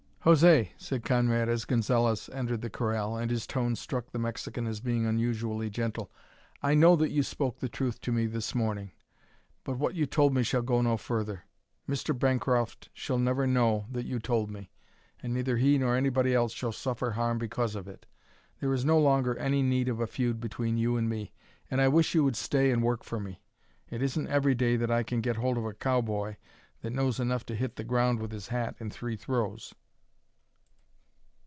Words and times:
"José," 0.23 0.69
said 0.77 1.03
Conrad 1.03 1.49
as 1.49 1.65
Gonzalez 1.65 2.29
entered 2.31 2.61
the 2.61 2.69
corral, 2.69 3.17
and 3.17 3.31
his 3.31 3.47
tone 3.47 3.75
struck 3.75 4.11
the 4.11 4.19
Mexican 4.19 4.67
as 4.67 4.79
being 4.79 5.03
unusually 5.07 5.67
gentle, 5.67 6.11
"I 6.61 6.75
know 6.75 6.95
that 6.97 7.09
you 7.09 7.23
spoke 7.23 7.57
the 7.57 7.67
truth 7.67 7.99
to 8.01 8.11
me 8.11 8.27
this 8.27 8.53
morning. 8.53 8.91
But 9.63 9.79
what 9.79 9.95
you 9.95 10.05
told 10.05 10.35
me 10.35 10.43
shall 10.43 10.61
go 10.61 10.79
no 10.83 10.95
further. 10.95 11.45
Mr. 11.89 12.15
Bancroft 12.17 12.89
shall 12.93 13.17
never 13.17 13.47
know 13.47 13.87
that 13.89 14.05
you 14.05 14.19
told 14.19 14.51
me, 14.51 14.69
and 15.23 15.33
neither 15.33 15.57
he 15.57 15.79
nor 15.79 15.95
anybody 15.95 16.35
else 16.35 16.53
shall 16.53 16.71
suffer 16.71 17.09
harm 17.13 17.39
because 17.39 17.73
of 17.73 17.87
it. 17.87 18.05
There 18.59 18.75
is 18.75 18.85
no 18.85 18.99
longer 18.99 19.35
any 19.39 19.63
need 19.63 19.89
of 19.89 19.99
a 19.99 20.05
feud 20.05 20.39
between 20.39 20.77
you 20.77 20.97
and 20.97 21.09
me, 21.09 21.33
and 21.71 21.81
I 21.81 21.87
wish 21.87 22.13
you 22.13 22.23
would 22.25 22.35
stay 22.35 22.69
and 22.69 22.83
work 22.83 23.03
for 23.03 23.19
me. 23.19 23.41
It 23.89 24.03
isn't 24.03 24.27
every 24.27 24.53
day 24.53 24.75
that 24.77 24.91
I 24.91 25.01
can 25.01 25.21
get 25.21 25.37
hold 25.37 25.57
of 25.57 25.65
a 25.65 25.73
cowboy 25.73 26.35
that 26.83 26.93
knows 26.93 27.19
enough 27.19 27.43
to 27.47 27.55
hit 27.55 27.75
the 27.75 27.83
ground 27.83 28.19
with 28.19 28.31
his 28.31 28.49
hat 28.49 28.75
in 28.79 28.91
three 28.91 29.15
throws." 29.15 29.73